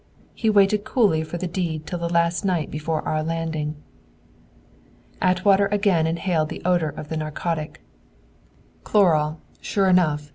He 0.33 0.49
waited 0.49 0.83
coolly 0.83 1.23
for 1.23 1.37
the 1.37 1.45
deed 1.45 1.85
till 1.85 1.99
the 1.99 2.09
last 2.09 2.43
night 2.43 2.71
before 2.71 3.07
our 3.07 3.21
landing." 3.21 3.75
Atwater 5.21 5.67
again 5.67 6.07
inhaled 6.07 6.49
the 6.49 6.63
odor 6.65 6.89
of 6.89 7.09
the 7.09 7.17
narcotic. 7.17 7.83
"Chloral, 8.83 9.41
sure 9.61 9.87
enough!" 9.89 10.29